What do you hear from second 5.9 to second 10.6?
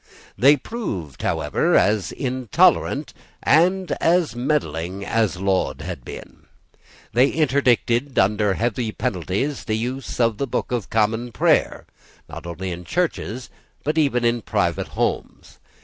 been. They interdicted under heavy penalties the use of the